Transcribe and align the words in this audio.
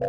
Hey 0.00 0.06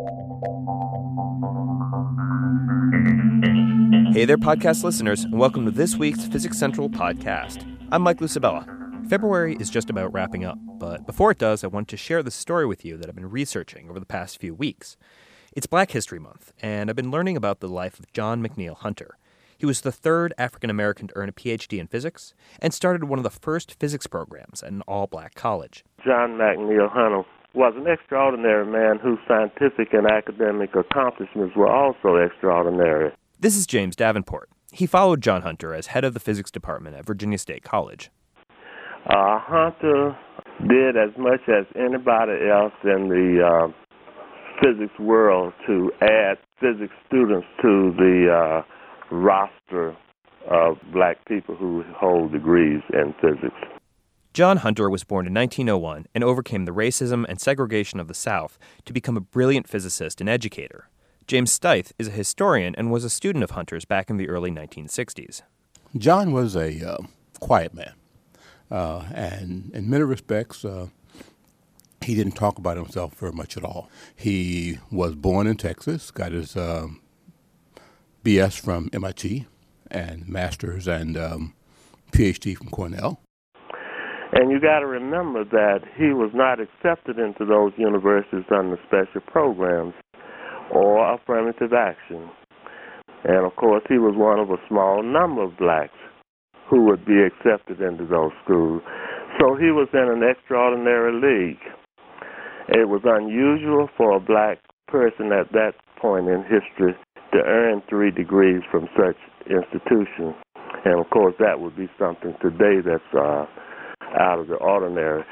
there, 4.24 4.38
podcast 4.38 4.86
listeners, 4.86 5.26
and 5.26 5.38
welcome 5.38 5.66
to 5.66 5.72
this 5.72 5.98
week's 5.98 6.26
Physics 6.28 6.58
Central 6.58 6.90
podcast. 6.90 7.68
I'm 7.92 8.02
Mike 8.02 8.20
Lucibella. 8.20 8.66
February 9.10 9.58
is 9.60 9.70
just 9.70 9.90
about 9.90 10.14
wrapping 10.14 10.46
up, 10.46 10.58
but 10.80 11.06
before 11.06 11.32
it 11.32 11.40
does, 11.40 11.66
I 11.66 11.68
want 11.68 11.90
to 11.90 11.98
share 11.98 12.24
the 12.24 12.32
story 12.32 12.66
with 12.66 12.86
you 12.86 12.96
that 12.96 13.10
I've 13.10 13.16
been 13.16 13.30
researching 13.30 13.90
over 13.90 14.00
the 14.00 14.06
past 14.06 14.40
few 14.40 14.56
weeks. 14.56 14.96
It's 15.52 15.68
Black 15.68 15.92
History 15.92 16.20
Month, 16.20 16.54
and 16.62 16.90
I've 16.90 16.96
been 16.96 17.12
learning 17.12 17.36
about 17.36 17.60
the 17.60 17.68
life 17.68 18.00
of 18.00 18.14
John 18.14 18.42
McNeile 18.42 18.78
Hunter. 18.78 19.18
He 19.58 19.66
was 19.66 19.82
the 19.82 19.92
third 19.92 20.34
African 20.38 20.70
American 20.70 21.10
to 21.10 21.18
earn 21.18 21.28
a 21.28 21.34
PhD 21.34 21.80
in 21.80 21.88
physics 21.88 22.34
and 22.62 22.74
started 22.74 23.04
one 23.04 23.20
of 23.20 23.24
the 23.24 23.30
first 23.30 23.78
physics 23.78 24.08
programs 24.08 24.64
at 24.64 24.72
an 24.72 24.84
all 24.88 25.08
black 25.08 25.36
college. 25.36 25.84
John 26.06 26.38
McNeile 26.38 26.90
Hunter 26.90 27.24
was 27.54 27.74
an 27.76 27.88
extraordinary 27.88 28.66
man 28.66 29.00
whose 29.02 29.20
scientific 29.28 29.94
and 29.94 30.08
academic 30.08 30.70
accomplishments 30.76 31.56
were 31.56 31.70
also 31.70 32.16
extraordinary. 32.16 33.12
This 33.40 33.56
is 33.56 33.68
James 33.68 33.96
Davenport. 33.96 34.50
He 34.72 34.86
followed 34.86 35.22
John 35.22 35.42
Hunter 35.42 35.74
as 35.74 35.88
head 35.88 36.06
of 36.06 36.14
the 36.14 36.20
physics 36.20 36.50
department 36.50 36.96
at 36.96 37.06
Virginia 37.06 37.38
State 37.38 37.64
College. 37.64 38.10
Uh, 39.06 39.40
Hunter 39.40 40.16
did 40.70 40.96
as 40.96 41.10
much 41.18 41.42
as 41.50 41.66
anybody 41.76 42.48
else 42.50 42.74
in 42.84 43.10
the 43.10 43.42
uh, 43.44 43.68
physics 44.62 44.98
world 45.00 45.54
to 45.68 45.92
add 46.02 46.38
physics 46.60 46.94
students 47.08 47.48
to 47.62 47.92
the 47.98 48.28
uh, 48.32 48.62
roster 49.14 49.96
of 50.50 50.78
black 50.94 51.18
people 51.26 51.56
who 51.56 51.84
hold 51.96 52.32
degrees 52.32 52.82
in 52.94 53.14
physics. 53.20 53.58
John 54.34 54.58
Hunter 54.58 54.90
was 54.90 55.04
born 55.04 55.28
in 55.28 55.34
1901 55.34 56.08
and 56.16 56.24
overcame 56.24 56.64
the 56.64 56.72
racism 56.72 57.26
and 57.28 57.42
segregation 57.42 58.00
of 58.00 58.08
the 58.08 58.14
South 58.14 58.58
to 58.86 58.94
become 58.94 59.18
a 59.18 59.22
brilliant 59.22 59.68
physicist 59.68 60.22
and 60.22 60.30
educator. 60.30 60.88
James 61.28 61.52
Stith 61.52 61.92
is 62.00 62.08
a 62.08 62.12
historian 62.12 62.74
and 62.78 62.90
was 62.90 63.04
a 63.04 63.10
student 63.10 63.44
of 63.44 63.52
Hunter's 63.52 63.84
back 63.84 64.10
in 64.10 64.16
the 64.16 64.30
early 64.30 64.50
1960s. 64.50 65.42
John 65.98 66.32
was 66.32 66.56
a 66.56 66.94
uh, 66.94 66.98
quiet 67.42 67.74
man, 67.74 67.94
uh, 68.70 69.04
and 69.14 69.70
in 69.74 69.90
many 69.90 70.04
respects, 70.04 70.64
uh, 70.64 70.88
he 72.00 72.16
didn't 72.16 72.34
talk 72.34 72.58
about 72.58 72.78
himself 72.78 73.16
very 73.16 73.34
much 73.34 73.58
at 73.58 73.66
all. 73.66 73.90
He 74.16 74.80
was 74.90 75.16
born 75.16 75.46
in 75.46 75.58
Texas, 75.58 76.10
got 76.10 76.32
his 76.32 76.56
um, 76.56 77.02
BS 78.24 78.58
from 78.58 78.90
MIT, 78.94 79.46
and 79.90 80.28
master's 80.30 80.88
and 80.88 81.18
um, 81.18 81.54
PhD 82.14 82.58
from 82.58 82.70
Cornell. 82.70 83.20
And 84.34 84.50
you 84.50 84.62
got 84.62 84.80
to 84.80 84.88
remember 84.88 85.44
that 85.44 85.84
he 85.98 86.16
was 86.16 86.32
not 86.34 86.60
accepted 86.60 87.20
into 87.20 87.44
those 87.44 87.74
universities 87.78 88.48
under 88.50 88.80
special 88.88 89.22
programs 89.28 89.94
or 90.72 91.14
affirmative 91.16 91.74
action. 91.74 92.30
And 93.24 93.46
of 93.46 93.56
course, 93.56 93.84
he 93.90 94.00
was 94.00 94.16
one 94.16 94.40
of 94.40 94.50
a 94.50 94.62
small 94.70 95.04
number 95.04 95.44
of 95.44 95.58
blacks 95.58 96.00
who 96.70 96.86
would 96.86 97.04
be 97.06 97.20
accepted 97.20 97.82
into 97.82 98.08
those 98.08 98.32
schools. 98.44 98.82
So 99.40 99.56
he 99.60 99.70
was 99.76 99.90
in 99.92 100.08
an 100.08 100.24
extraordinary 100.24 101.12
league. 101.12 101.64
It 102.70 102.88
was 102.88 103.02
unusual 103.04 103.90
for 103.98 104.16
a 104.16 104.20
black 104.20 104.60
person 104.88 105.32
at 105.36 105.52
that 105.52 105.74
point 106.00 106.28
in 106.30 106.44
history 106.48 106.96
to 107.34 107.40
earn 107.44 107.84
three 107.90 108.12
degrees 108.12 108.62
from 108.72 108.88
such 108.96 109.18
institutions. 109.52 110.36
And 110.86 111.00
of 111.00 111.10
course, 111.12 111.36
that 111.40 111.60
would 111.60 111.76
be 111.76 111.90
something 112.00 112.34
today 112.42 112.80
that's 112.80 113.12
uh, 113.14 113.46
out 114.20 114.40
of 114.40 114.48
the 114.48 114.56
ordinary. 114.56 115.24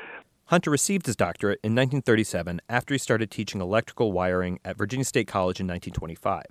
Hunter 0.45 0.71
received 0.71 1.05
his 1.05 1.15
doctorate 1.15 1.59
in 1.63 1.73
1937 1.73 2.59
after 2.67 2.93
he 2.93 2.97
started 2.97 3.29
teaching 3.29 3.61
electrical 3.61 4.11
wiring 4.11 4.59
at 4.65 4.77
Virginia 4.77 5.05
State 5.05 5.27
College 5.27 5.59
in 5.59 5.67
1925. 5.67 6.43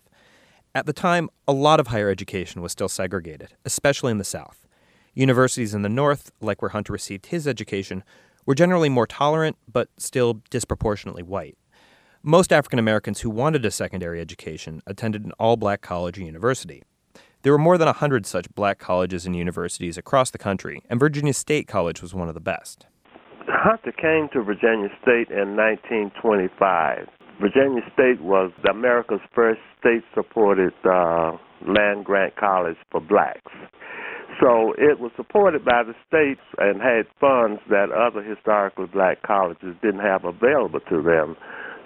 At 0.74 0.86
the 0.86 0.92
time, 0.92 1.28
a 1.48 1.52
lot 1.52 1.80
of 1.80 1.88
higher 1.88 2.08
education 2.08 2.62
was 2.62 2.70
still 2.70 2.88
segregated, 2.88 3.56
especially 3.64 4.12
in 4.12 4.18
the 4.18 4.24
South. 4.24 4.66
Universities 5.14 5.74
in 5.74 5.82
the 5.82 5.88
North, 5.88 6.30
like 6.40 6.62
where 6.62 6.68
Hunter 6.68 6.92
received 6.92 7.26
his 7.26 7.48
education, 7.48 8.04
were 8.46 8.54
generally 8.54 8.88
more 8.88 9.06
tolerant, 9.06 9.56
but 9.70 9.88
still 9.98 10.42
disproportionately 10.48 11.24
white. 11.24 11.58
Most 12.22 12.52
African 12.52 12.78
Americans 12.78 13.20
who 13.20 13.30
wanted 13.30 13.64
a 13.64 13.70
secondary 13.70 14.20
education 14.20 14.80
attended 14.86 15.24
an 15.24 15.32
all 15.38 15.56
black 15.56 15.80
college 15.80 16.18
or 16.18 16.22
university. 16.22 16.82
There 17.42 17.52
were 17.52 17.58
more 17.58 17.78
than 17.78 17.86
100 17.86 18.26
such 18.26 18.52
black 18.54 18.80
colleges 18.80 19.24
and 19.24 19.36
universities 19.36 19.96
across 19.96 20.30
the 20.30 20.38
country, 20.38 20.82
and 20.90 20.98
Virginia 20.98 21.32
State 21.32 21.68
College 21.68 22.02
was 22.02 22.12
one 22.12 22.28
of 22.28 22.34
the 22.34 22.40
best. 22.40 22.86
Hunter 23.46 23.92
came 23.92 24.28
to 24.32 24.42
Virginia 24.42 24.88
State 25.02 25.30
in 25.30 25.54
1925. 25.54 27.06
Virginia 27.40 27.82
State 27.94 28.20
was 28.20 28.50
America's 28.68 29.20
first 29.32 29.60
state 29.78 30.02
supported 30.14 30.74
uh, 30.84 31.38
land 31.66 32.04
grant 32.04 32.34
college 32.34 32.76
for 32.90 33.00
blacks. 33.00 33.52
So 34.40 34.74
it 34.76 34.98
was 34.98 35.12
supported 35.16 35.64
by 35.64 35.82
the 35.84 35.94
state 36.06 36.38
and 36.58 36.82
had 36.82 37.06
funds 37.20 37.60
that 37.70 37.90
other 37.94 38.22
historically 38.22 38.86
black 38.86 39.22
colleges 39.22 39.74
didn't 39.80 40.02
have 40.02 40.24
available 40.24 40.80
to 40.90 41.02
them. 41.02 41.36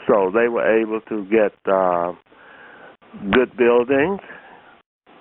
So 0.07 0.33
they 0.33 0.49
were 0.49 0.65
able 0.65 1.01
to 1.09 1.25
get 1.29 1.53
uh, 1.71 2.13
good 3.31 3.55
buildings 3.57 4.21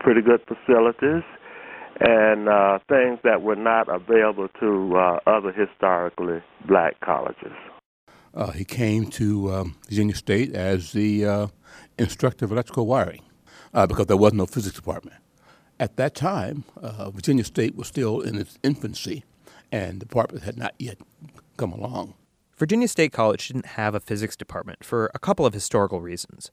pretty 0.01 0.21
good 0.21 0.41
facilities, 0.47 1.23
and 1.99 2.49
uh, 2.49 2.79
things 2.89 3.19
that 3.23 3.41
were 3.41 3.55
not 3.55 3.87
available 3.87 4.47
to 4.59 4.95
uh, 4.95 5.19
other 5.27 5.51
historically 5.51 6.41
black 6.67 6.99
colleges. 7.01 7.53
Uh, 8.33 8.51
he 8.51 8.63
came 8.63 9.07
to 9.07 9.51
um, 9.51 9.75
Virginia 9.89 10.15
State 10.15 10.53
as 10.55 10.93
the 10.93 11.25
uh, 11.25 11.47
instructor 11.97 12.45
of 12.45 12.51
electrical 12.51 12.87
wiring 12.87 13.21
uh, 13.73 13.85
because 13.85 14.05
there 14.07 14.17
was 14.17 14.33
no 14.33 14.45
physics 14.45 14.75
department. 14.75 15.17
At 15.79 15.97
that 15.97 16.15
time, 16.15 16.63
uh, 16.81 17.09
Virginia 17.09 17.43
State 17.43 17.75
was 17.75 17.87
still 17.87 18.21
in 18.21 18.37
its 18.37 18.57
infancy, 18.63 19.23
and 19.71 19.99
the 19.99 20.05
department 20.05 20.43
had 20.43 20.57
not 20.57 20.73
yet 20.79 20.97
come 21.57 21.71
along. 21.71 22.13
Virginia 22.57 22.87
State 22.87 23.11
College 23.11 23.47
didn't 23.47 23.65
have 23.65 23.95
a 23.95 23.99
physics 23.99 24.35
department 24.35 24.83
for 24.83 25.09
a 25.15 25.19
couple 25.19 25.45
of 25.45 25.53
historical 25.53 25.99
reasons. 25.99 26.51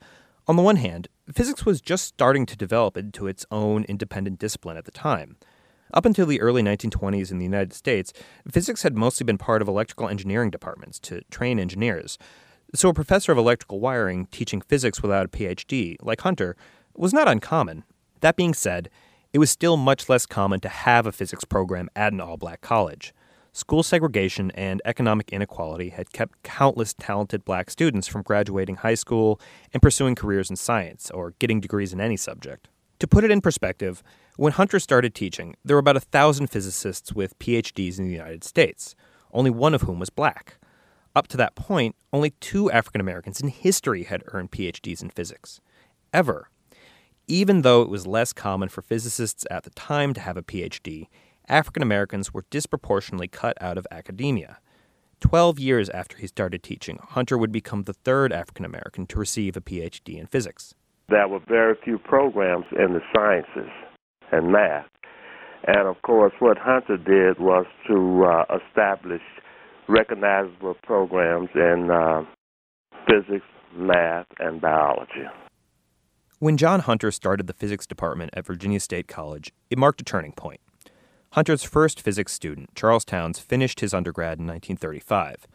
On 0.49 0.57
the 0.57 0.63
one 0.63 0.77
hand, 0.77 1.09
physics 1.31 1.67
was 1.67 1.83
just 1.83 2.07
starting 2.07 2.47
to 2.47 2.57
develop 2.57 2.97
into 2.97 3.27
its 3.27 3.45
own 3.51 3.85
independent 3.85 4.39
discipline 4.39 4.79
at 4.79 4.87
the 4.87 4.91
time. 4.91 5.37
Up 5.93 6.07
until 6.07 6.25
the 6.25 6.41
early 6.41 6.63
1920s 6.63 7.31
in 7.31 7.37
the 7.37 7.45
United 7.45 7.75
States, 7.75 8.15
physics 8.51 8.83
had 8.83 8.97
mostly 8.97 9.25
been 9.25 9.37
part 9.37 9.61
of 9.61 9.69
electrical 9.69 10.09
engineering 10.09 10.51
departments 10.51 10.99
to 11.01 11.21
train 11.31 11.59
engineers. 11.59 12.17
So 12.75 12.89
a 12.89 12.95
professor 12.95 13.31
of 13.31 13.37
electrical 13.37 13.79
wiring 13.79 14.25
teaching 14.31 14.63
physics 14.63 15.03
without 15.03 15.27
a 15.27 15.29
PhD, 15.29 15.97
like 16.01 16.23
Hunter, 16.23 16.57
was 16.97 17.13
not 17.13 17.29
uncommon. 17.29 17.85
That 18.21 18.37
being 18.37 18.55
said, 18.55 18.89
it 19.35 19.39
was 19.39 19.51
still 19.51 19.77
much 19.77 20.09
less 20.09 20.25
common 20.25 20.61
to 20.61 20.69
have 20.71 21.07
a 21.07 21.13
physics 21.13 21.45
program 21.45 21.91
at 21.95 22.15
an 22.15 22.23
all 22.23 22.39
black 22.39 22.63
college. 22.63 23.13
School 23.59 23.83
segregation 23.83 24.53
and 24.53 24.81
economic 24.85 25.33
inequality 25.33 25.89
had 25.89 26.13
kept 26.13 26.45
countless 26.45 26.95
talented 26.95 27.45
black 27.45 27.71
students 27.71 28.07
from 28.07 28.23
graduating 28.23 28.77
high 28.77 28.95
school 28.95 29.41
and 29.73 29.83
pursuing 29.83 30.15
careers 30.15 30.49
in 30.49 30.55
science 30.55 31.11
or 31.11 31.35
getting 31.41 31.59
degrees 31.59 31.93
in 31.93 32.01
any 32.01 32.17
subject. 32.17 32.69
To 33.01 33.09
put 33.09 33.25
it 33.25 33.33
in 33.33 33.41
perspective, 33.41 34.01
when 34.37 34.53
Hunter 34.53 34.79
started 34.79 35.13
teaching, 35.13 35.57
there 35.65 35.75
were 35.75 35.81
about 35.81 35.97
a 35.97 36.01
thousand 36.01 36.47
physicists 36.47 37.13
with 37.13 37.37
PhDs 37.41 37.99
in 37.99 38.05
the 38.05 38.13
United 38.13 38.45
States, 38.45 38.95
only 39.33 39.51
one 39.51 39.75
of 39.75 39.83
whom 39.83 39.99
was 39.99 40.09
black. 40.09 40.59
Up 41.17 41.27
to 41.27 41.37
that 41.39 41.57
point, 41.57 41.97
only 42.13 42.31
two 42.39 42.71
African 42.71 43.01
Americans 43.01 43.41
in 43.41 43.49
history 43.49 44.05
had 44.05 44.23
earned 44.27 44.53
PhDs 44.53 45.03
in 45.03 45.11
physics. 45.11 45.61
Ever. 46.13 46.49
Even 47.27 47.63
though 47.63 47.83
it 47.83 47.89
was 47.89 48.07
less 48.07 48.33
common 48.33 48.69
for 48.69 48.83
physicists 48.83 49.45
at 49.51 49.65
the 49.65 49.71
time 49.71 50.15
to 50.15 50.21
have 50.21 50.37
a 50.37 50.43
PhD, 50.43 51.09
African 51.49 51.83
Americans 51.83 52.35
were 52.35 52.45
disproportionately 52.51 53.29
cut 53.29 53.57
out 53.61 53.79
of 53.79 53.87
academia. 53.91 54.59
Twelve 55.21 55.59
years 55.59 55.89
after 55.91 56.17
he 56.19 56.27
started 56.27 56.63
teaching, 56.63 56.99
Hunter 57.03 57.39
would 57.39 57.51
become 57.51 57.85
the 57.85 57.95
third 57.95 58.33
African 58.33 58.65
American 58.65 59.07
to 59.07 59.19
receive 59.19 59.57
a 59.57 59.61
PhD 59.61 60.19
in 60.19 60.27
physics. 60.27 60.75
There 61.09 61.27
were 61.27 61.41
very 61.49 61.75
few 61.83 61.99
programs 61.99 62.67
in 62.73 62.93
the 62.93 63.01
sciences 63.15 63.71
and 64.31 64.53
math. 64.53 64.87
And 65.67 65.89
of 65.89 66.01
course, 66.03 66.33
what 66.39 66.59
Hunter 66.59 66.99
did 66.99 67.41
was 67.41 67.67
to 67.89 68.25
uh, 68.25 68.59
establish 68.59 69.23
recognizable 69.89 70.77
programs 70.83 71.49
in 71.55 71.89
uh, 71.91 72.25
physics, 73.09 73.47
math, 73.75 74.27
and 74.39 74.61
biology. 74.61 75.25
When 76.39 76.57
John 76.57 76.81
Hunter 76.81 77.11
started 77.11 77.49
the 77.49 77.55
physics 77.55 77.87
department 77.87 78.31
at 78.35 78.47
Virginia 78.47 78.79
State 78.79 79.09
College, 79.09 79.53
it 79.71 79.79
marked 79.79 80.01
a 80.01 80.05
turning 80.05 80.33
point. 80.33 80.61
Hunter's 81.39 81.63
first 81.63 82.01
physics 82.01 82.33
student, 82.33 82.75
Charles 82.75 83.05
Townes, 83.05 83.39
finished 83.39 83.79
his 83.79 83.95
undergrad 83.95 84.41
in 84.41 84.47
1935. 84.49 85.47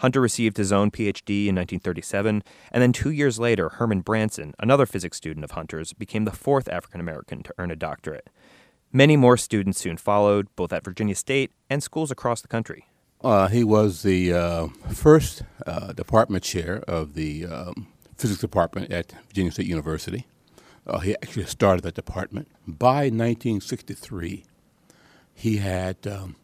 Hunter 0.00 0.20
received 0.20 0.58
his 0.58 0.70
own 0.70 0.90
PhD 0.90 1.46
in 1.46 1.54
1937, 1.54 2.42
and 2.70 2.82
then 2.82 2.92
two 2.92 3.08
years 3.08 3.38
later, 3.38 3.70
Herman 3.70 4.02
Branson, 4.02 4.52
another 4.58 4.84
physics 4.84 5.16
student 5.16 5.42
of 5.42 5.52
Hunter's, 5.52 5.94
became 5.94 6.26
the 6.26 6.30
fourth 6.30 6.68
African 6.68 7.00
American 7.00 7.42
to 7.44 7.54
earn 7.56 7.70
a 7.70 7.74
doctorate. 7.74 8.28
Many 8.92 9.16
more 9.16 9.38
students 9.38 9.78
soon 9.78 9.96
followed, 9.96 10.54
both 10.56 10.74
at 10.74 10.84
Virginia 10.84 11.14
State 11.14 11.52
and 11.70 11.82
schools 11.82 12.10
across 12.10 12.42
the 12.42 12.46
country. 12.46 12.84
Uh, 13.22 13.48
he 13.48 13.64
was 13.64 14.02
the 14.02 14.34
uh, 14.34 14.66
first 14.92 15.42
uh, 15.66 15.94
department 15.94 16.44
chair 16.44 16.84
of 16.86 17.14
the 17.14 17.46
um, 17.46 17.86
physics 18.14 18.42
department 18.42 18.92
at 18.92 19.14
Virginia 19.28 19.52
State 19.52 19.68
University. 19.68 20.26
Uh, 20.86 20.98
he 20.98 21.14
actually 21.22 21.46
started 21.46 21.82
that 21.82 21.94
department. 21.94 22.48
By 22.66 23.04
1963, 23.08 24.44
he 25.40 25.56
had 25.56 26.06
um, 26.06 26.36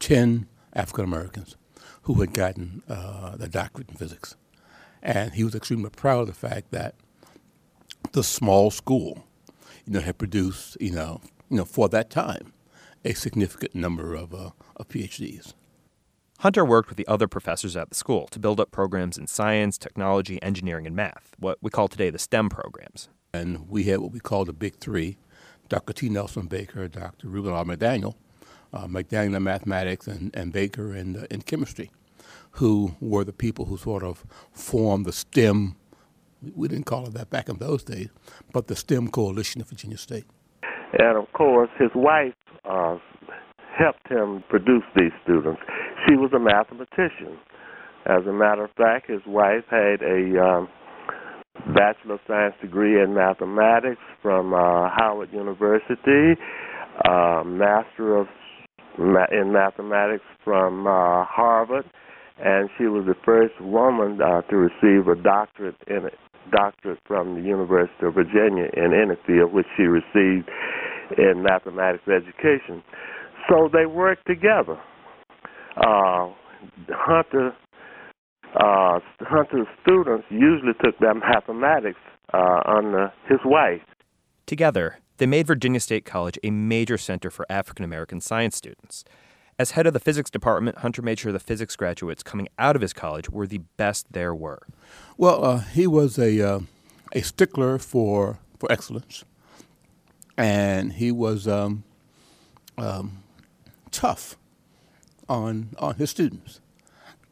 10 0.00 0.46
African 0.74 1.04
Americans 1.04 1.56
who 2.02 2.20
had 2.20 2.34
gotten 2.34 2.82
uh, 2.86 3.36
the 3.36 3.48
doctorate 3.48 3.88
in 3.88 3.96
physics. 3.96 4.36
And 5.02 5.32
he 5.32 5.44
was 5.44 5.54
extremely 5.54 5.88
proud 5.88 6.20
of 6.20 6.26
the 6.26 6.34
fact 6.34 6.70
that 6.70 6.94
the 8.12 8.22
small 8.22 8.70
school, 8.70 9.24
you 9.86 9.94
know, 9.94 10.00
had 10.00 10.18
produced, 10.18 10.76
you 10.78 10.90
know, 10.90 11.22
you 11.48 11.56
know, 11.56 11.64
for 11.64 11.88
that 11.88 12.10
time, 12.10 12.52
a 13.02 13.14
significant 13.14 13.74
number 13.74 14.14
of, 14.14 14.34
uh, 14.34 14.50
of 14.76 14.88
PhDs. 14.88 15.54
Hunter 16.40 16.66
worked 16.66 16.90
with 16.90 16.98
the 16.98 17.08
other 17.08 17.26
professors 17.26 17.78
at 17.78 17.88
the 17.88 17.94
school 17.94 18.26
to 18.26 18.38
build 18.38 18.60
up 18.60 18.70
programs 18.70 19.16
in 19.16 19.26
science, 19.26 19.78
technology, 19.78 20.42
engineering, 20.42 20.86
and 20.86 20.94
math, 20.94 21.32
what 21.38 21.56
we 21.62 21.70
call 21.70 21.88
today 21.88 22.10
the 22.10 22.18
STEM 22.18 22.50
programs. 22.50 23.08
And 23.32 23.70
we 23.70 23.84
had 23.84 24.00
what 24.00 24.12
we 24.12 24.20
call 24.20 24.44
the 24.44 24.52
Big 24.52 24.76
Three 24.76 25.16
Dr. 25.70 25.94
T. 25.94 26.10
Nelson 26.10 26.46
Baker, 26.46 26.88
Dr. 26.88 27.28
Reuben 27.28 27.54
R. 27.54 27.64
McDaniel, 27.64 28.16
uh, 28.74 28.86
McDaniel 28.86 29.36
in 29.36 29.42
mathematics, 29.42 30.06
and, 30.06 30.34
and 30.34 30.52
Baker 30.52 30.94
in, 30.94 31.16
uh, 31.16 31.26
in 31.30 31.42
chemistry, 31.42 31.90
who 32.52 32.94
were 33.00 33.24
the 33.24 33.32
people 33.32 33.64
who 33.66 33.76
sort 33.76 34.02
of 34.02 34.24
formed 34.52 35.06
the 35.06 35.12
STEM, 35.12 35.76
we 36.54 36.68
didn't 36.68 36.84
call 36.86 37.06
it 37.06 37.14
that 37.14 37.30
back 37.30 37.48
in 37.48 37.56
those 37.58 37.82
days, 37.82 38.08
but 38.52 38.66
the 38.66 38.76
STEM 38.76 39.08
coalition 39.08 39.60
of 39.60 39.68
Virginia 39.68 39.96
State. 39.96 40.24
And 40.98 41.16
of 41.16 41.32
course, 41.32 41.70
his 41.78 41.90
wife 41.94 42.34
uh, 42.68 42.98
helped 43.76 44.08
him 44.08 44.44
produce 44.48 44.84
these 44.96 45.12
students. 45.22 45.60
She 46.06 46.16
was 46.16 46.32
a 46.34 46.38
mathematician. 46.38 47.38
As 48.06 48.26
a 48.26 48.32
matter 48.32 48.64
of 48.64 48.70
fact, 48.76 49.10
his 49.10 49.22
wife 49.26 49.64
had 49.70 50.02
a 50.02 50.38
um, 50.38 50.68
Bachelor 51.74 52.14
of 52.14 52.20
Science 52.26 52.54
degree 52.60 53.02
in 53.02 53.14
mathematics 53.14 54.02
from 54.20 54.52
uh, 54.52 54.90
Howard 54.90 55.32
University, 55.32 56.38
uh, 57.08 57.42
Master 57.44 58.16
of 58.16 58.26
in 58.98 59.52
mathematics 59.52 60.24
from 60.44 60.86
uh, 60.86 61.24
Harvard, 61.24 61.84
and 62.38 62.68
she 62.78 62.84
was 62.84 63.04
the 63.06 63.14
first 63.24 63.54
woman 63.60 64.18
uh, 64.20 64.42
to 64.42 64.56
receive 64.56 65.08
a 65.08 65.20
doctorate 65.20 65.76
in 65.86 66.06
it, 66.06 66.14
doctorate 66.50 66.98
from 67.06 67.34
the 67.34 67.42
University 67.42 68.06
of 68.06 68.14
Virginia 68.14 68.66
in 68.76 68.92
any 68.92 69.16
field, 69.26 69.52
which 69.52 69.66
she 69.76 69.84
received 69.84 70.48
in 71.18 71.42
mathematics 71.42 72.04
education. 72.08 72.82
So 73.48 73.68
they 73.72 73.86
worked 73.86 74.26
together. 74.26 74.78
Uh, 75.76 76.30
Hunter 76.90 77.52
uh, 78.54 79.00
Hunter's 79.20 79.66
students 79.82 80.24
usually 80.30 80.74
took 80.82 80.98
their 81.00 81.14
mathematics 81.14 81.98
uh, 82.32 82.60
under 82.66 83.12
his 83.28 83.40
wife. 83.44 83.82
Together, 84.46 84.98
they 85.16 85.26
made 85.26 85.46
Virginia 85.46 85.80
State 85.80 86.04
College 86.04 86.38
a 86.42 86.50
major 86.50 86.98
center 86.98 87.30
for 87.30 87.46
African 87.48 87.84
American 87.84 88.20
science 88.20 88.56
students. 88.56 89.04
As 89.58 89.70
head 89.70 89.86
of 89.86 89.92
the 89.92 90.00
physics 90.00 90.30
department, 90.30 90.78
Hunter 90.78 91.00
made 91.00 91.18
sure 91.18 91.32
the 91.32 91.38
physics 91.38 91.76
graduates 91.76 92.22
coming 92.22 92.48
out 92.58 92.74
of 92.74 92.82
his 92.82 92.92
college 92.92 93.30
were 93.30 93.46
the 93.46 93.62
best 93.76 94.12
there 94.12 94.34
were. 94.34 94.66
Well, 95.16 95.44
uh, 95.44 95.58
he 95.60 95.86
was 95.86 96.18
a 96.18 96.40
uh, 96.40 96.60
a 97.12 97.22
stickler 97.22 97.78
for 97.78 98.40
for 98.58 98.70
excellence, 98.70 99.24
and 100.36 100.94
he 100.94 101.12
was 101.12 101.46
um, 101.46 101.84
um, 102.76 103.22
tough 103.92 104.36
on 105.28 105.70
on 105.78 105.94
his 105.94 106.10
students, 106.10 106.60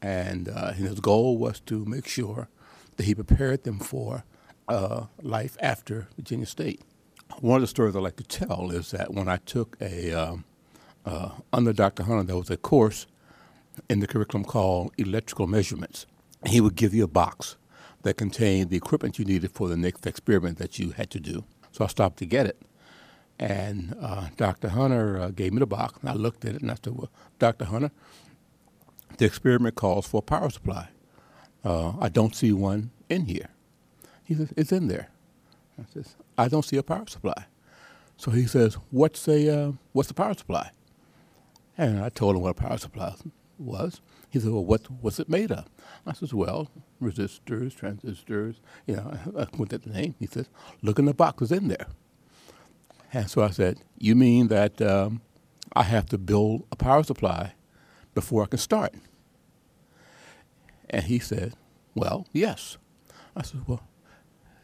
and 0.01 0.47
uh, 0.47 0.71
his 0.71 0.99
goal 1.01 1.37
was 1.37 1.59
to 1.61 1.83
make 1.85 2.07
sure 2.07 2.47
that 2.95 3.03
he 3.03 3.13
prepared 3.13 3.65
them 3.65 3.79
for 3.79 4.23
uh, 4.67 5.05
life 5.21 5.57
after 5.59 6.07
Virginia 6.15 6.45
State. 6.45 6.81
One 7.39 7.57
of 7.57 7.61
the 7.61 7.67
stories 7.67 7.95
I 7.95 7.99
like 7.99 8.15
to 8.17 8.23
tell 8.23 8.71
is 8.71 8.91
that 8.91 9.13
when 9.13 9.27
I 9.27 9.37
took 9.37 9.77
a 9.81 10.13
um, 10.13 10.45
uh, 11.05 11.29
under 11.51 11.73
Dr. 11.73 12.03
Hunter, 12.03 12.23
there 12.23 12.37
was 12.37 12.49
a 12.49 12.57
course 12.57 13.07
in 13.89 13.99
the 13.99 14.07
curriculum 14.07 14.45
called 14.45 14.93
electrical 14.97 15.47
measurements. 15.47 16.05
He 16.45 16.61
would 16.61 16.75
give 16.75 16.93
you 16.93 17.03
a 17.03 17.07
box 17.07 17.57
that 18.03 18.17
contained 18.17 18.69
the 18.69 18.77
equipment 18.77 19.17
you 19.17 19.25
needed 19.25 19.51
for 19.51 19.67
the 19.67 19.77
next 19.77 20.05
experiment 20.05 20.57
that 20.57 20.77
you 20.79 20.91
had 20.91 21.09
to 21.11 21.19
do. 21.19 21.43
So 21.71 21.83
I 21.85 21.87
stopped 21.87 22.17
to 22.17 22.25
get 22.25 22.45
it. 22.45 22.61
And 23.39 23.95
uh, 23.99 24.27
Dr. 24.37 24.69
Hunter 24.69 25.19
uh, 25.19 25.29
gave 25.29 25.53
me 25.53 25.59
the 25.59 25.65
box, 25.65 25.97
and 26.01 26.09
I 26.09 26.13
looked 26.13 26.45
at 26.45 26.55
it, 26.55 26.61
and 26.61 26.69
I 26.69 26.75
said, 26.75 26.95
Well, 26.95 27.09
Dr. 27.39 27.65
Hunter, 27.65 27.91
the 29.17 29.25
experiment 29.25 29.75
calls 29.75 30.05
for 30.05 30.19
a 30.19 30.21
power 30.21 30.49
supply. 30.49 30.89
Uh, 31.65 31.93
I 31.99 32.09
don't 32.09 32.35
see 32.35 32.51
one 32.51 32.91
in 33.09 33.25
here. 33.25 33.49
He 34.23 34.35
says, 34.35 34.53
It's 34.55 34.71
in 34.71 34.87
there. 34.87 35.09
I 35.79 35.85
says, 35.91 36.15
I 36.37 36.47
don't 36.47 36.65
see 36.65 36.77
a 36.77 36.83
power 36.83 37.05
supply. 37.07 37.45
So 38.17 38.31
he 38.31 38.45
says, 38.45 38.75
What's 38.91 39.27
a 39.27 39.49
uh, 39.49 39.71
what's 39.91 40.07
the 40.07 40.13
power 40.13 40.33
supply? 40.33 40.71
And 41.77 41.99
I 41.99 42.09
told 42.09 42.35
him 42.35 42.41
what 42.41 42.51
a 42.51 42.53
power 42.53 42.77
supply 42.77 43.15
was. 43.57 44.01
He 44.29 44.39
said, 44.39 44.51
Well, 44.51 44.65
what, 44.65 44.89
what's 44.89 45.19
it 45.19 45.29
made 45.29 45.51
of? 45.51 45.69
I 46.05 46.13
says, 46.13 46.33
Well, 46.33 46.69
resistors, 47.01 47.75
transistors. 47.75 48.61
You 48.85 48.97
know, 48.97 49.17
I 49.37 49.47
went 49.57 49.73
at 49.73 49.83
the 49.83 49.89
name. 49.89 50.15
He 50.19 50.27
says, 50.27 50.49
Look 50.81 50.99
in 50.99 51.05
the 51.05 51.13
box, 51.13 51.41
it's 51.41 51.51
in 51.51 51.67
there. 51.67 51.87
And 53.11 53.29
so 53.29 53.43
I 53.43 53.49
said, 53.49 53.79
You 53.97 54.15
mean 54.15 54.47
that 54.47 54.81
um, 54.81 55.21
I 55.75 55.83
have 55.83 56.07
to 56.07 56.17
build 56.17 56.65
a 56.71 56.75
power 56.75 57.03
supply 57.03 57.53
before 58.13 58.43
I 58.43 58.47
can 58.47 58.59
start? 58.59 58.93
And 60.89 61.03
he 61.03 61.19
said, 61.19 61.53
Well, 61.95 62.27
yes. 62.31 62.77
I 63.35 63.41
said, 63.41 63.61
Well, 63.67 63.87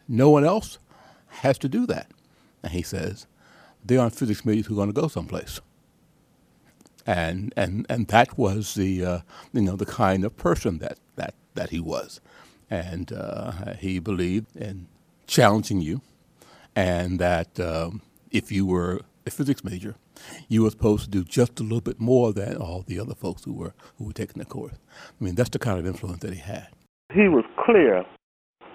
no 0.08 0.30
one 0.30 0.44
else 0.44 0.78
has 1.30 1.58
to 1.58 1.68
do 1.68 1.86
that. 1.86 2.10
And 2.62 2.72
he 2.72 2.82
says, 2.82 3.26
There 3.84 4.00
aren't 4.00 4.14
physics 4.14 4.44
majors 4.44 4.66
who 4.66 4.74
are 4.74 4.84
going 4.84 4.92
to 4.92 5.00
go 5.00 5.08
someplace 5.08 5.60
and 7.06 7.52
and 7.56 7.86
and 7.88 8.06
that 8.08 8.38
was 8.38 8.74
the 8.74 9.04
uh, 9.04 9.20
you 9.52 9.62
know 9.62 9.76
the 9.76 9.86
kind 9.86 10.24
of 10.24 10.36
person 10.36 10.78
that 10.78 10.98
that 11.16 11.34
that 11.54 11.70
he 11.70 11.80
was, 11.80 12.20
and 12.70 13.12
uh, 13.12 13.74
he 13.78 13.98
believed 13.98 14.56
in 14.56 14.86
challenging 15.26 15.80
you, 15.80 16.00
and 16.76 17.18
that 17.18 17.58
um, 17.58 18.02
if 18.30 18.52
you 18.52 18.66
were 18.66 19.00
a 19.26 19.30
physics 19.30 19.64
major, 19.64 19.96
you 20.48 20.62
were 20.62 20.70
supposed 20.70 21.04
to 21.04 21.10
do 21.10 21.24
just 21.24 21.58
a 21.60 21.62
little 21.62 21.80
bit 21.80 22.00
more 22.00 22.32
than 22.32 22.56
all 22.56 22.82
the 22.86 23.00
other 23.00 23.14
folks 23.14 23.44
who 23.44 23.52
were 23.52 23.74
who 23.98 24.04
were 24.04 24.12
taking 24.12 24.38
the 24.38 24.44
course. 24.44 24.74
I 25.20 25.24
mean, 25.24 25.34
that's 25.34 25.50
the 25.50 25.58
kind 25.58 25.78
of 25.78 25.86
influence 25.86 26.20
that 26.20 26.32
he 26.32 26.40
had. 26.40 26.68
He 27.12 27.28
was 27.28 27.44
clear 27.58 28.04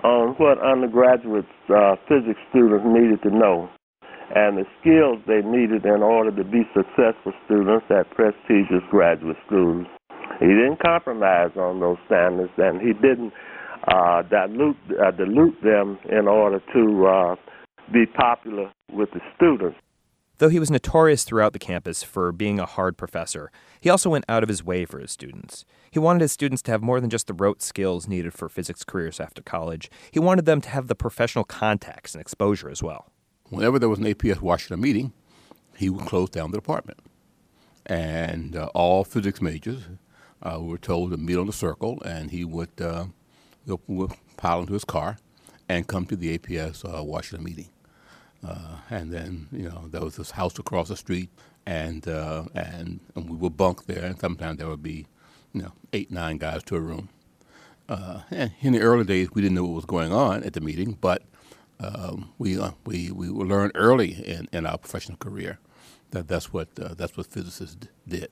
on 0.06 0.38
what 0.38 0.62
undergraduate 0.62 1.50
uh, 1.74 1.96
physics 2.08 2.39
students 2.53 2.86
needed 2.86 3.18
to 3.25 3.34
know 3.34 3.70
and 4.34 4.58
the 4.58 4.65
skills 4.82 5.22
they 5.27 5.41
needed 5.46 5.86
in 5.86 6.01
order 6.01 6.32
to 6.32 6.44
be 6.44 6.63
successful 6.74 7.34
students 7.46 7.86
at 7.89 8.10
prestigious 8.12 8.82
graduate 8.89 9.38
schools. 9.46 9.86
He 10.39 10.48
didn't 10.48 10.82
compromise 10.82 11.51
on 11.58 11.80
those 11.80 11.98
standards, 12.08 12.51
and 12.58 12.82
he 12.82 12.94
didn't 12.94 13.34
uh, 13.88 14.24
dilute 14.24 14.77
uh, 14.98 15.12
dilute 15.12 15.62
them 15.62 16.00
in 16.10 16.27
order 16.27 16.60
to 16.74 17.06
uh, 17.06 17.36
be 17.94 18.06
popular 18.06 18.72
with 18.91 19.10
the 19.13 19.22
students. 19.36 19.77
Though 20.38 20.50
he 20.50 20.60
was 20.60 20.72
notorious 20.72 21.24
throughout 21.24 21.54
the 21.54 21.60
campus 21.60 22.04
for 22.04 22.32
being 22.32 22.60
a 22.60 22.65
hard 22.65 22.98
professor, 22.98 23.51
he 23.80 23.89
also 23.89 24.10
went 24.10 24.25
out 24.27 24.44
of 24.44 24.50
his 24.50 24.63
way 24.63 24.86
for 24.86 25.00
his 25.00 25.12
students. 25.12 25.65
He 25.92 26.00
wanted 26.00 26.22
his 26.22 26.32
students 26.32 26.62
to 26.63 26.72
have 26.72 26.82
more 26.82 27.00
than 27.00 27.10
just 27.10 27.27
the 27.27 27.34
rote 27.34 27.62
skills 27.62 28.08
needed 28.08 28.34
for 28.34 28.50
physics 28.50 28.84
careers 28.84 29.20
after 29.20 29.42
college. 29.42 29.89
He 30.12 30.20
wanted 30.20 30.46
them 30.46 30.62
to 30.62 30.70
have 30.70 30.88
the 30.88 30.96
professional 30.96 31.46
contacts 31.46 32.13
and 32.13 32.22
exposure 32.22 32.70
as 32.70 32.84
well 32.84 33.12
whenever 33.50 33.80
there 33.80 33.89
was 33.89 34.00
an 34.00 34.06
APS 34.06 34.42
Washington 34.42 34.82
meeting, 34.82 35.13
he 35.77 35.89
would 35.89 36.06
close 36.06 36.30
down 36.30 36.51
the 36.51 36.58
department. 36.58 37.00
And 37.86 38.56
uh, 38.56 38.70
all 38.74 39.04
physics 39.04 39.42
majors 39.42 39.84
uh, 40.42 40.60
were 40.62 40.77
told 40.77 41.12
to 41.12 41.18
meet 41.18 41.38
on 41.38 41.48
the 41.48 41.54
circle, 41.54 42.01
and 42.04 42.32
he 42.32 42.44
would, 42.44 42.82
uh, 42.82 43.06
would 43.88 44.12
pile 44.38 44.62
into 44.62 44.74
his 44.74 44.86
car 44.86 45.18
and 45.70 45.88
come 45.88 46.06
to 46.08 46.15
the 46.15 46.38
APS 46.38 46.84
uh, 46.86 47.04
Washington 47.04 47.46
meeting. 47.46 47.70
Uh, 48.46 48.78
and 48.90 49.12
then, 49.12 49.48
you 49.52 49.68
know, 49.70 49.88
there 49.90 50.02
was 50.02 50.18
this 50.18 50.32
house 50.32 50.58
across 50.60 50.90
the 50.90 50.98
street, 50.98 51.30
and, 51.66 52.08
uh, 52.08 52.46
and, 52.54 53.00
and 53.16 53.30
we 53.30 53.36
would 53.36 53.58
bunk 53.58 53.86
there, 53.86 54.04
and 54.04 54.20
sometimes 54.20 54.60
there 54.60 54.68
would 54.68 54.84
be, 54.84 55.06
you 55.54 55.62
know, 55.62 55.72
eight, 55.94 56.12
nine 56.12 56.38
guys 56.38 56.64
to 56.64 56.75
a 56.75 56.80
room. 56.80 57.10
and 57.88 58.52
in 58.62 58.74
the 58.74 58.82
early 58.82 59.04
days, 59.04 59.30
we 59.34 59.42
didn't 59.42 59.56
know 59.56 59.64
what 59.64 59.75
was 59.75 59.86
going 59.86 60.12
on 60.12 60.44
at 60.44 60.54
the 60.54 60.62
meeting, 60.62 60.98
but 61.02 61.24
um, 61.80 62.32
we, 62.38 62.60
uh, 62.60 62.72
we, 62.86 63.12
we 63.12 63.28
learned 63.28 63.72
early 63.75 64.14
in, 64.14 64.48
in 64.52 64.66
our 64.66 64.78
professional 64.78 65.18
career 65.18 65.60
that 66.12 66.28
that's 66.28 66.54
what, 66.54 66.70
uh, 66.80 66.94
that's 66.94 67.18
what 67.18 67.28
physicists 67.28 67.75
d- 67.75 67.88
did. 68.08 68.30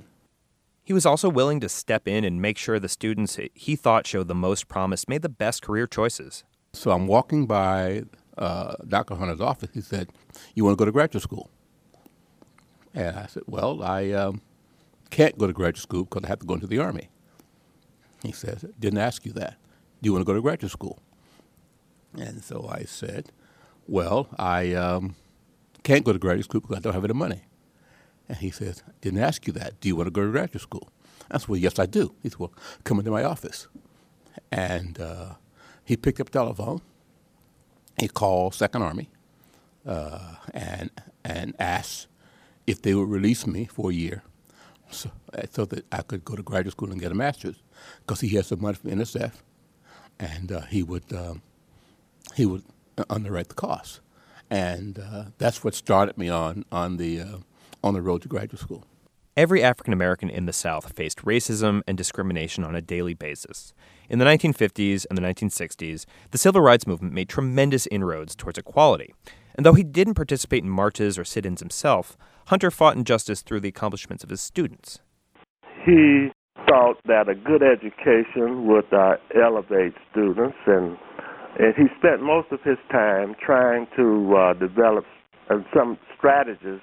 He 0.84 0.94
was 0.94 1.06
also 1.06 1.30
willing 1.30 1.60
to 1.62 1.70
step 1.70 2.08
in 2.08 2.24
and 2.24 2.42
make 2.42 2.58
sure 2.58 2.80
the 2.80 2.90
students 2.90 3.40
he 3.54 3.76
thought 3.76 4.06
showed 4.06 4.28
the 4.28 4.36
most 4.36 4.68
promise 4.68 5.08
made 5.08 5.22
the 5.22 5.30
best 5.30 5.62
career 5.62 5.88
choices. 5.88 6.44
So 6.74 6.92
I'm 6.92 7.08
walking 7.08 7.46
by 7.46 8.04
uh, 8.38 8.76
Dr. 8.88 9.16
Hunter's 9.16 9.42
office. 9.42 9.70
He 9.74 9.82
said, 9.82 10.10
You 10.56 10.64
want 10.64 10.78
to 10.78 10.82
go 10.82 10.86
to 10.86 10.92
graduate 10.92 11.22
school? 11.22 11.50
And 12.94 13.18
I 13.18 13.28
said, 13.28 13.44
Well, 13.48 13.84
I 13.84 14.12
um, 14.12 14.42
can't 15.10 15.38
go 15.38 15.48
to 15.48 15.54
graduate 15.54 15.82
school 15.82 16.04
because 16.06 16.24
I 16.24 16.28
have 16.28 16.40
to 16.40 16.46
go 16.46 16.54
into 16.54 16.68
the 16.68 16.80
Army. 16.80 17.10
He 18.24 18.32
says, 18.32 18.66
Didn't 18.80 19.00
ask 19.00 19.26
you 19.26 19.34
that. 19.34 19.58
Do 20.02 20.08
you 20.08 20.14
want 20.14 20.22
to 20.22 20.26
go 20.26 20.34
to 20.34 20.42
graduate 20.42 20.72
school? 20.72 21.00
And 22.18 22.44
so 22.44 22.70
I 22.70 22.84
said, 22.84 23.32
Well, 23.88 24.30
I 24.38 24.74
um, 24.74 25.16
can't 25.84 26.04
go 26.04 26.14
to 26.14 26.20
graduate 26.20 26.46
school 26.46 26.62
because 26.62 26.78
I 26.78 26.80
don't 26.80 26.94
have 26.94 27.06
any 27.06 27.14
money. 27.14 27.44
And 28.30 28.38
he 28.38 28.52
says, 28.52 28.84
Didn't 29.02 29.20
ask 29.20 29.46
you 29.48 29.54
that. 29.54 29.80
Do 29.80 29.88
you 29.88 29.96
want 29.96 30.08
to 30.08 30.12
go 30.12 30.26
to 30.26 30.32
graduate 30.32 30.62
school? 30.62 30.90
I 31.32 31.38
said, 31.38 31.50
Well, 31.50 31.60
yes, 31.60 31.80
I 31.80 31.86
do. 31.86 32.14
He 32.22 32.30
said, 32.30 32.40
Well, 32.40 32.54
come 32.84 33.00
into 33.00 33.12
my 33.12 33.24
office. 33.24 33.68
And 34.52 35.00
uh, 35.00 35.34
he 35.84 35.98
picked 35.98 36.20
up 36.20 36.30
the 36.30 36.40
telephone. 36.40 36.82
He 38.00 38.08
called 38.08 38.54
Second 38.56 38.82
Army 38.82 39.10
uh, 39.86 40.36
and, 40.54 40.90
and 41.24 41.56
asked 41.60 42.08
if 42.66 42.82
they 42.82 42.94
would 42.94 43.10
release 43.10 43.46
me 43.46 43.66
for 43.66 43.92
a 43.92 43.94
year 43.94 44.24
so, 44.90 45.12
so 45.52 45.66
that 45.66 45.86
I 45.92 46.02
could 46.02 46.24
go 46.24 46.36
to 46.36 46.44
graduate 46.44 46.72
school 46.74 46.92
and 46.92 47.00
get 47.00 47.12
a 47.12 47.16
master's 47.16 47.62
because 48.00 48.22
he 48.22 48.30
had 48.30 48.46
some 48.46 48.62
money 48.62 48.76
from 48.76 48.92
NSF 48.92 49.34
and 50.20 50.52
uh, 50.52 50.62
he 50.62 50.84
would 50.84 51.12
um, 51.14 51.42
he 52.36 52.46
would 52.46 52.64
underwrite 53.10 53.50
the 53.50 53.56
costs, 53.56 54.00
and 54.50 55.00
uh, 55.00 55.26
that's 55.38 55.64
what 55.64 55.74
started 55.74 56.18
me 56.18 56.30
on 56.30 56.66
on 56.72 56.98
the 56.98 57.20
uh, 57.20 57.38
on 57.84 57.94
the 57.94 58.02
road 58.02 58.22
to 58.24 58.28
graduate 58.28 58.60
school. 58.60 58.86
Every 59.36 59.64
African 59.64 59.94
American 59.94 60.30
in 60.30 60.46
the 60.46 60.54
South 60.54 60.94
faced 60.94 61.26
racism 61.26 61.82
and 61.88 61.98
discrimination 61.98 62.64
on 62.64 62.76
a 62.76 62.82
daily 62.82 63.16
basis. 63.16 63.74
In 64.14 64.20
the 64.20 64.26
1950s 64.26 65.08
and 65.10 65.18
the 65.18 65.24
1960s, 65.24 66.06
the 66.30 66.38
civil 66.38 66.62
rights 66.62 66.86
movement 66.86 67.16
made 67.16 67.28
tremendous 67.28 67.88
inroads 67.88 68.36
towards 68.36 68.60
equality. 68.60 69.12
And 69.56 69.66
though 69.66 69.74
he 69.74 69.82
didn't 69.82 70.14
participate 70.14 70.62
in 70.62 70.70
marches 70.70 71.18
or 71.18 71.26
sit 71.26 71.48
ins 71.48 71.62
himself, 71.62 72.16
Hunter 72.46 72.70
fought 72.70 72.96
injustice 72.96 73.42
through 73.42 73.62
the 73.62 73.70
accomplishments 73.70 74.24
of 74.24 74.30
his 74.30 74.40
students. 74.40 75.00
He 75.84 76.30
thought 76.70 76.98
that 77.06 77.28
a 77.28 77.34
good 77.34 77.64
education 77.64 78.68
would 78.68 78.86
uh, 78.94 79.16
elevate 79.36 79.96
students, 80.12 80.58
and 80.68 80.96
and 81.58 81.74
he 81.76 81.86
spent 81.98 82.22
most 82.22 82.52
of 82.52 82.62
his 82.62 82.78
time 82.92 83.34
trying 83.44 83.88
to 83.96 84.36
uh, 84.38 84.54
develop 84.54 85.06
uh, 85.50 85.56
some 85.76 85.98
strategies 86.16 86.82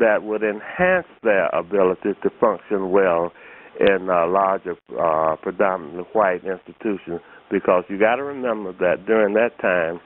that 0.00 0.24
would 0.24 0.42
enhance 0.42 1.06
their 1.22 1.46
ability 1.50 2.14
to 2.24 2.30
function 2.40 2.90
well 2.90 3.30
in 3.80 4.08
uh, 4.10 4.26
larger, 4.26 4.76
uh, 4.98 5.36
predominantly 5.42 6.04
white 6.12 6.42
institutions. 6.44 7.20
Because 7.50 7.84
you 7.88 7.98
got 7.98 8.16
to 8.16 8.24
remember 8.24 8.72
that 8.72 9.06
during 9.06 9.34
that 9.34 9.58
time, 9.60 10.00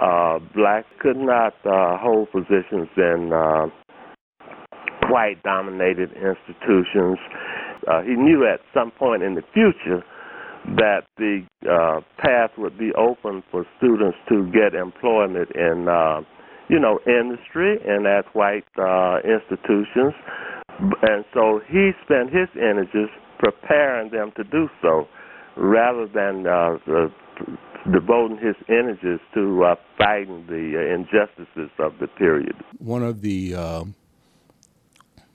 uh, 0.00 0.38
blacks 0.54 0.88
could 1.00 1.16
not 1.16 1.54
uh, 1.64 1.96
hold 1.98 2.30
positions 2.32 2.88
in 2.96 3.30
uh, 3.32 3.66
white-dominated 5.08 6.10
institutions 6.12 7.18
uh, 7.88 8.02
he 8.02 8.14
knew 8.14 8.46
at 8.46 8.60
some 8.74 8.90
point 8.90 9.22
in 9.22 9.34
the 9.34 9.42
future 9.52 10.02
that 10.76 11.02
the 11.16 11.42
uh, 11.68 12.00
path 12.18 12.50
would 12.56 12.78
be 12.78 12.92
open 12.96 13.42
for 13.50 13.66
students 13.78 14.16
to 14.28 14.50
get 14.52 14.74
employment 14.78 15.50
in, 15.56 15.88
uh, 15.88 16.20
you 16.68 16.78
know, 16.78 17.00
industry 17.06 17.78
and 17.84 18.06
at 18.06 18.24
white 18.34 18.64
uh, 18.78 19.18
institutions. 19.26 20.14
And 20.78 21.24
so 21.32 21.60
he 21.68 21.92
spent 22.04 22.30
his 22.30 22.48
energies 22.56 23.08
preparing 23.38 24.10
them 24.10 24.32
to 24.36 24.44
do 24.44 24.68
so 24.80 25.06
rather 25.56 26.06
than 26.06 26.46
uh, 26.46 26.78
uh, 26.86 27.08
devoting 27.92 28.38
his 28.38 28.56
energies 28.68 29.20
to 29.34 29.64
uh, 29.64 29.74
fighting 29.98 30.46
the 30.46 30.74
uh, 30.76 30.94
injustices 30.94 31.70
of 31.78 31.92
the 32.00 32.06
period. 32.06 32.54
One 32.78 33.02
of 33.02 33.20
the 33.20 33.54
uh, 33.54 33.84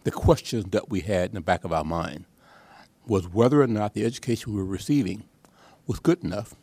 the 0.03 0.11
questions 0.11 0.65
that 0.71 0.89
we 0.89 1.01
had 1.01 1.29
in 1.29 1.35
the 1.35 1.41
back 1.41 1.63
of 1.63 1.73
our 1.73 1.83
mind 1.83 2.25
was 3.05 3.27
whether 3.27 3.61
or 3.61 3.67
not 3.67 3.93
the 3.93 4.05
education 4.05 4.53
we 4.53 4.59
were 4.59 4.65
receiving 4.65 5.23
was 5.85 5.99
good 5.99 6.23
enough 6.23 6.55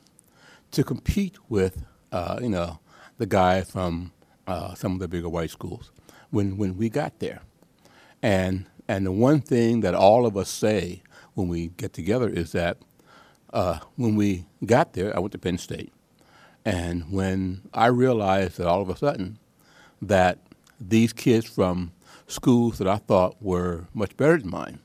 to 0.71 0.83
compete 0.83 1.37
with, 1.49 1.85
uh, 2.12 2.38
you 2.43 2.49
know, 2.49 2.81
the 3.19 3.26
guys 3.26 3.71
from 3.71 4.12
some 4.75 4.93
of 4.93 4.99
the 4.99 5.09
bigger 5.09 5.28
white 5.28 5.50
schools 5.50 5.90
when, 6.31 6.57
when 6.57 6.76
we 6.76 6.88
got 6.88 7.19
there. 7.19 7.40
And, 8.23 8.66
and 8.88 9.06
the 9.06 9.12
one 9.12 9.40
thing 9.40 9.80
that 9.80 9.94
all 9.94 10.26
of 10.26 10.37
us 10.37 10.49
say 10.49 11.02
when 11.35 11.49
we 11.49 11.68
get 11.68 11.92
together 11.92 12.28
is 12.28 12.52
that 12.52 12.78
uh, 13.52 13.78
when 13.97 14.16
we 14.16 14.47
got 14.64 14.94
there, 14.94 15.14
I 15.14 15.21
went 15.21 15.33
to 15.33 15.38
Penn 15.38 15.59
State. 15.59 15.92
And 16.64 17.12
when 17.12 17.62
I 17.75 17.87
realized 17.87 18.59
that 18.59 18.66
all 18.66 18.80
of 18.80 18.88
a 18.88 18.97
sudden 18.97 19.38
that 20.00 20.38
these 20.80 21.12
kids 21.12 21.47
from 21.47 21.92
schools 22.26 22.78
that 22.78 22.88
I 22.88 22.97
thought 22.97 23.37
were 23.40 23.87
much 23.92 24.16
better 24.16 24.38
than 24.38 24.50
mine 24.50 24.80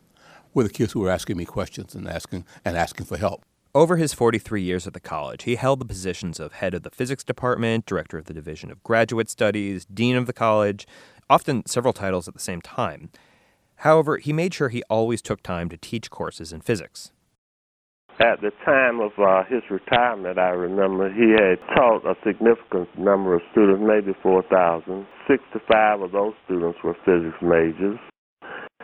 were 0.54 0.64
the 0.64 0.70
kids 0.70 0.92
who 0.92 1.02
were 1.02 1.10
asking 1.10 1.38
me 1.38 1.46
questions 1.46 1.96
and 1.96 2.08
asking 2.08 2.46
and 2.66 2.76
asking 2.76 3.06
for 3.06 3.18
help. 3.18 3.44
Over 3.76 3.98
his 3.98 4.14
43 4.14 4.64
years 4.64 4.88
at 4.88 4.94
the 4.94 5.00
college, 5.00 5.44
he 5.44 5.56
held 5.56 5.80
the 5.80 5.86
positions 5.86 6.40
of 6.40 6.54
head 6.54 6.74
of 6.74 6.82
the 6.82 6.90
physics 6.90 7.24
department, 7.24 7.86
director 7.86 8.18
of 8.18 8.26
the 8.26 8.34
division 8.34 8.72
of 8.72 8.84
graduate 8.84 9.30
studies, 9.30 9.86
dean 9.86 10.16
of 10.16 10.26
the 10.26 10.34
college, 10.34 10.88
often 11.30 11.66
several 11.66 11.94
titles 11.94 12.28
at 12.28 12.34
the 12.34 12.40
same 12.40 12.62
time. 12.62 13.10
However, 13.78 14.18
he 14.18 14.34
made 14.34 14.54
sure 14.54 14.70
he 14.70 14.84
always 14.90 15.22
took 15.22 15.42
time 15.42 15.70
to 15.70 15.78
teach 15.78 16.10
courses 16.10 16.52
in 16.52 16.62
physics. 16.62 17.12
At 18.20 18.42
the 18.42 18.52
time 18.66 19.00
of 19.00 19.12
uh, 19.18 19.48
his 19.48 19.64
retirement, 19.72 20.38
I 20.38 20.50
remember 20.50 21.08
he 21.08 21.32
had 21.32 21.56
taught 21.74 22.04
a 22.04 22.16
significant 22.28 22.90
number 23.00 23.34
of 23.34 23.42
students, 23.54 23.82
maybe 23.82 24.12
4,000. 24.22 25.08
65 25.26 26.02
of 26.02 26.12
those 26.12 26.34
students 26.44 26.78
were 26.84 26.98
physics 27.06 27.40
majors. 27.42 28.00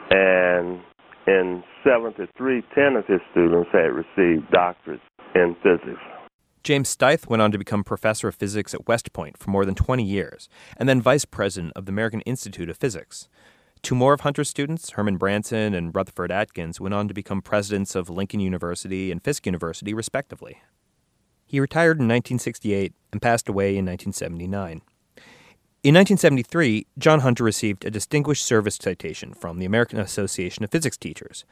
And 0.10 0.80
in 1.28 1.64
73, 1.84 2.64
10 2.74 2.96
of 2.96 3.06
his 3.08 3.20
students 3.32 3.70
had 3.74 3.92
received 3.92 4.48
doctorates 4.54 5.04
in 5.36 5.56
physics. 5.62 6.00
James 6.66 6.90
Stith 6.90 7.30
went 7.30 7.44
on 7.44 7.52
to 7.52 7.60
become 7.60 7.84
professor 7.84 8.28
of 8.28 8.34
physics 8.34 8.74
at 8.74 8.88
West 8.88 9.14
Point 9.14 9.38
for 9.38 9.52
more 9.52 9.66
than 9.66 9.76
20 9.76 10.04
years, 10.04 10.50
and 10.78 10.90
then 10.90 11.00
vice 11.00 11.24
president 11.24 11.72
of 11.76 11.86
the 11.86 11.92
American 11.92 12.22
Institute 12.22 12.72
of 12.72 12.78
Physics. 12.78 13.30
Two 13.84 13.94
more 13.94 14.14
of 14.14 14.22
Hunter's 14.22 14.50
students, 14.50 14.90
Herman 14.90 15.18
Branson 15.18 15.76
and 15.76 15.94
Rutherford 15.94 16.32
Adkins, 16.32 16.82
went 16.82 16.96
on 16.96 17.08
to 17.08 17.14
become 17.14 17.44
presidents 17.44 17.94
of 17.94 18.10
Lincoln 18.10 18.40
University 18.40 19.12
and 19.12 19.24
Fisk 19.24 19.46
University, 19.46 19.94
respectively. 19.94 20.60
He 21.46 21.60
retired 21.60 22.00
in 22.00 22.08
1968 22.08 22.94
and 23.12 23.22
passed 23.22 23.48
away 23.48 23.78
in 23.78 23.86
1979. 23.86 24.82
In 25.84 25.94
1973, 25.94 26.88
John 26.98 27.20
Hunter 27.20 27.44
received 27.44 27.86
a 27.86 27.92
Distinguished 27.92 28.44
Service 28.44 28.80
Citation 28.82 29.36
from 29.36 29.60
the 29.60 29.68
American 29.68 30.00
Association 30.00 30.64
of 30.64 30.72
Physics 30.72 30.98
Teachers. 30.98 31.46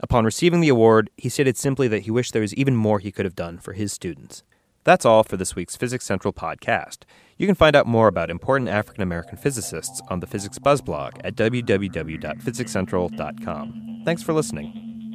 Upon 0.00 0.24
receiving 0.24 0.60
the 0.60 0.68
award, 0.70 1.08
he 1.16 1.28
stated 1.28 1.56
simply 1.56 1.86
that 1.86 2.02
he 2.02 2.10
wished 2.10 2.32
there 2.32 2.42
was 2.42 2.52
even 2.54 2.74
more 2.74 2.98
he 2.98 3.12
could 3.12 3.24
have 3.24 3.36
done 3.36 3.58
for 3.58 3.72
his 3.72 3.92
students. 3.92 4.42
That's 4.86 5.04
all 5.04 5.22
for 5.24 5.36
this 5.36 5.54
week's 5.56 5.74
Physics 5.74 6.06
Central 6.06 6.32
podcast. 6.32 6.98
You 7.38 7.46
can 7.46 7.56
find 7.56 7.74
out 7.74 7.88
more 7.88 8.06
about 8.06 8.30
important 8.30 8.70
African 8.70 9.02
American 9.02 9.36
physicists 9.36 10.00
on 10.10 10.20
the 10.20 10.28
Physics 10.28 10.60
Buzz 10.60 10.80
blog 10.80 11.14
at 11.24 11.34
www.physicscentral.com. 11.34 14.02
Thanks 14.04 14.22
for 14.22 14.32
listening. 14.32 15.05